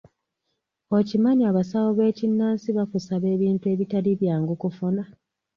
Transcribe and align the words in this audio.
Okimanyi 0.97 1.43
abasawo 1.51 1.89
b'ekinnansi 1.97 2.69
bakusaba 2.77 3.25
ebintu 3.35 3.65
ebitali 3.73 4.11
byangu 4.19 4.53
kufuna. 4.61 5.03